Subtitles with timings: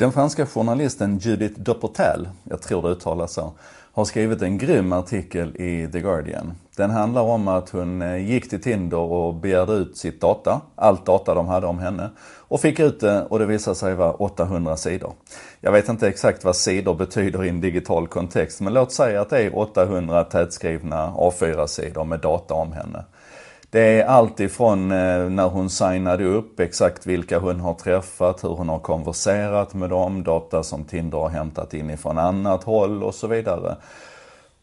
[0.00, 3.52] Den franska journalisten Judith Dupotel, jag tror det uttalas så,
[3.92, 6.52] har skrivit en grym artikel i The Guardian.
[6.76, 11.06] Den handlar om att hon eh, gick till Tinder och begärde ut sitt data, allt
[11.06, 12.10] data de hade om henne.
[12.38, 15.12] Och fick ut det och det visade sig vara 800 sidor.
[15.60, 19.30] Jag vet inte exakt vad sidor betyder i en digital kontext, men låt säga att
[19.30, 23.04] det är 800 tätskrivna A4-sidor med data om henne.
[23.70, 28.48] Det är allt ifrån eh, när hon signade upp, exakt vilka hon har träffat, hur
[28.48, 33.14] hon har konverserat med dem, data som Tinder har hämtat in ifrån annat håll och
[33.14, 33.76] så vidare.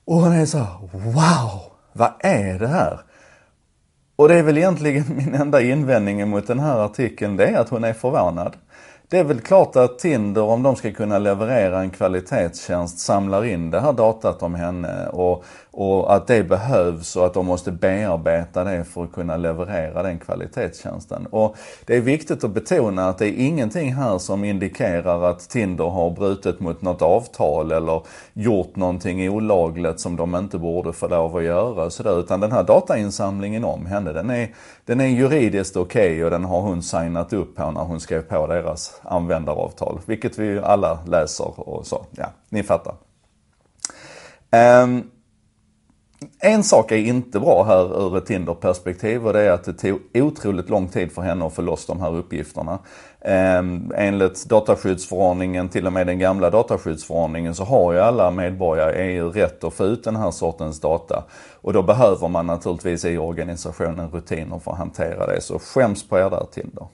[0.05, 0.57] Och hon är så
[0.91, 1.61] wow,
[1.93, 2.99] vad är det här?
[4.15, 7.69] Och det är väl egentligen min enda invändning mot den här artikeln, det är att
[7.69, 8.55] hon är förvånad.
[9.09, 13.71] Det är väl klart att Tinder, om de ska kunna leverera en kvalitetstjänst, samlar in
[13.71, 18.63] det här datat om henne och, och att det behövs och att de måste bearbeta
[18.63, 21.25] det för att kunna leverera den kvalitetstjänsten.
[21.25, 25.85] Och det är viktigt att betona att det är ingenting här som indikerar att Tinder
[25.85, 28.01] har brutit mot något avtal eller
[28.33, 31.89] gjort någonting olagligt som de inte borde få lov att göra.
[31.89, 32.19] Sådär.
[32.19, 34.53] Utan den här datainsamlingen om henne, den är,
[34.85, 38.21] den är juridiskt okej okay och den har hon signat upp på när hon skrev
[38.21, 39.99] på deras användaravtal.
[40.05, 42.05] Vilket vi alla läser och så.
[42.11, 42.95] Ja, ni fattar.
[44.83, 45.11] Um,
[46.39, 49.99] en sak är inte bra här ur ett Tinder-perspektiv och det är att det tog
[50.13, 52.79] otroligt lång tid för henne att få loss de här uppgifterna.
[53.21, 59.17] Ehm, enligt dataskyddsförordningen, till och med den gamla dataskyddsförordningen, så har ju alla medborgare i
[59.17, 61.23] EU rätt att få ut den här sortens data.
[61.61, 65.41] Och då behöver man naturligtvis i organisationen rutiner för att hantera det.
[65.41, 66.87] Så skäms på er där Tinder.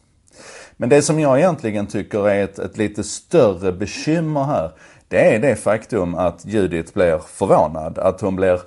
[0.78, 4.72] Men det som jag egentligen tycker är ett, ett lite större bekymmer här,
[5.08, 7.98] det är det faktum att Judith blir förvånad.
[7.98, 8.62] Att hon blir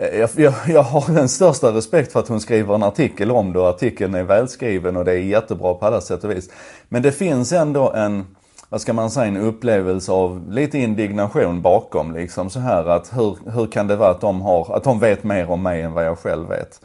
[0.00, 3.52] eh, jag, jag, jag, har den största respekt för att hon skriver en artikel om
[3.52, 6.50] det och artikeln är välskriven och det är jättebra på alla sätt och vis.
[6.88, 8.26] Men det finns ändå en,
[8.68, 13.36] vad ska man säga, en upplevelse av lite indignation bakom liksom så här att hur,
[13.50, 16.06] hur kan det vara att de har, att de vet mer om mig än vad
[16.06, 16.80] jag själv vet.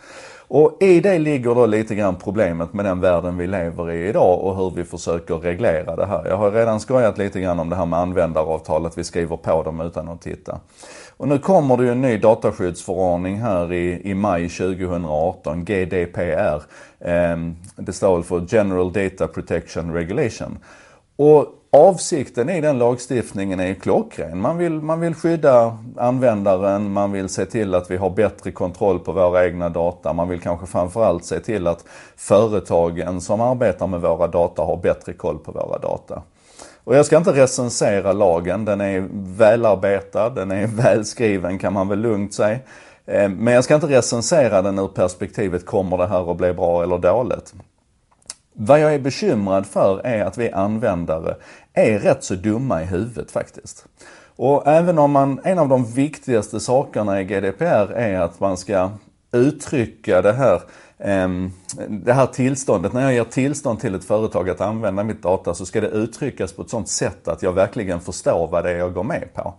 [0.51, 4.39] Och i det ligger då lite grann problemet med den världen vi lever i idag
[4.39, 6.25] och hur vi försöker reglera det här.
[6.27, 9.81] Jag har redan skojat lite grann om det här med användaravtalet, vi skriver på dem
[9.81, 10.59] utan att titta.
[11.17, 16.61] Och nu kommer det ju en ny dataskyddsförordning här i, i maj 2018, GDPR.
[16.99, 17.38] Eh,
[17.75, 20.57] det står väl för General Data Protection Regulation.
[21.15, 24.41] Och avsikten i den lagstiftningen är klockren.
[24.41, 29.00] Man vill, man vill skydda användaren, man vill se till att vi har bättre kontroll
[29.00, 30.13] på våra egna data.
[30.13, 31.85] Man vill kanske framförallt se till att
[32.16, 36.22] företagen som arbetar med våra data har bättre koll på våra data.
[36.84, 42.00] Och jag ska inte recensera lagen, den är välarbetad, den är välskriven kan man väl
[42.00, 42.59] lugnt säga.
[43.06, 46.84] Eh, men jag ska inte recensera den ur perspektivet, kommer det här att bli bra
[46.84, 47.53] eller dåligt?
[48.61, 51.35] Vad jag är bekymrad för är att vi användare
[51.73, 53.85] är rätt så dumma i huvudet faktiskt.
[54.35, 58.91] Och även om man, en av de viktigaste sakerna i GDPR är att man ska
[59.31, 60.62] uttrycka det här
[60.97, 61.51] ehm,
[61.90, 65.66] det här tillståndet, när jag ger tillstånd till ett företag att använda mitt data så
[65.66, 68.94] ska det uttryckas på ett sånt sätt att jag verkligen förstår vad det är jag
[68.94, 69.53] går med på.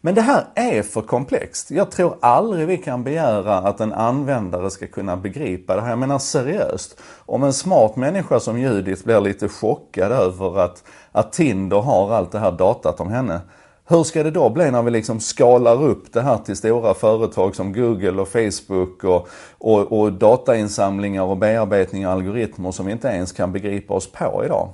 [0.00, 1.70] Men det här är för komplext.
[1.70, 5.88] Jag tror aldrig vi kan begära att en användare ska kunna begripa det här.
[5.88, 7.00] Jag menar seriöst.
[7.26, 12.32] Om en smart människa som Judith blir lite chockad över att, att Tinder har allt
[12.32, 13.40] det här datat om henne
[13.88, 17.56] hur ska det då bli när vi liksom skalar upp det här till stora företag
[17.56, 23.08] som Google och Facebook och, och, och datainsamlingar och bearbetning av algoritmer som vi inte
[23.08, 24.68] ens kan begripa oss på idag?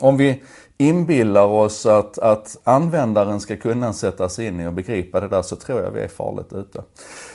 [0.00, 0.42] Om vi
[0.76, 5.42] inbillar oss att, att användaren ska kunna sätta sig in i och begripa det där
[5.42, 6.82] så tror jag vi är farligt ute.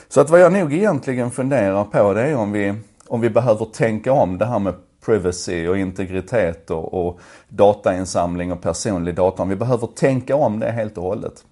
[0.08, 2.74] Så att vad jag nog egentligen funderar på det är om vi,
[3.08, 4.74] om vi behöver tänka om det här med
[5.04, 9.44] privacy och integritet och, och datainsamling och personlig data.
[9.44, 11.44] Vi behöver tänka om det helt och hållet.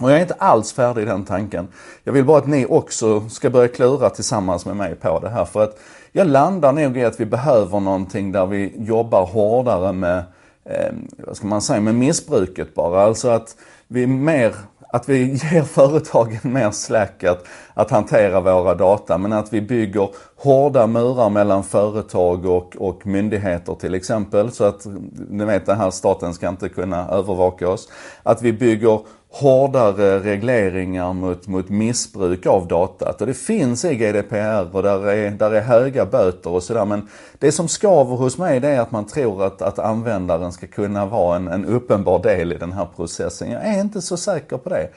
[0.00, 1.68] Och jag är inte alls färdig i den tanken.
[2.04, 5.44] Jag vill bara att ni också ska börja klura tillsammans med mig på det här.
[5.44, 5.78] För att
[6.12, 10.22] jag landar nog i att vi behöver någonting där vi jobbar hårdare med,
[10.64, 13.02] eh, vad ska man säga, med missbruket bara.
[13.02, 13.56] Alltså att
[13.88, 14.54] vi mer
[14.92, 17.44] att vi ger företagen mer slack att,
[17.74, 23.74] att hantera våra data men att vi bygger hårda murar mellan företag och, och myndigheter
[23.74, 24.86] till exempel så att,
[25.30, 27.88] ni vet den här staten ska inte kunna övervaka oss.
[28.22, 29.00] Att vi bygger
[29.32, 33.20] hårdare regleringar mot, mot missbruk av datat.
[33.20, 36.84] Och det finns i GDPR och där är, där är höga böter och sådär.
[36.84, 40.66] Men det som skaver hos mig det är att man tror att, att användaren ska
[40.66, 43.50] kunna vara en, en uppenbar del i den här processen.
[43.50, 44.88] Jag är inte så säker på det.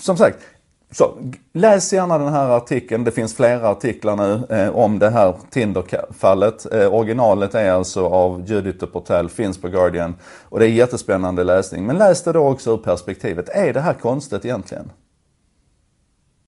[0.00, 0.38] Som sagt,
[0.90, 1.14] så,
[1.52, 3.04] läs gärna den här artikeln.
[3.04, 6.72] Det finns flera artiklar nu eh, om det här Tinder-fallet.
[6.72, 10.14] Eh, originalet är alltså av Judith de Portel, finns på Guardian.
[10.42, 11.86] Och det är jättespännande läsning.
[11.86, 14.90] Men läs det då också ur perspektivet, är det här konstigt egentligen?